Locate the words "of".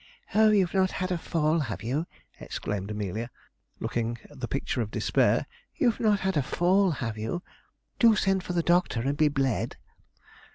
4.81-4.89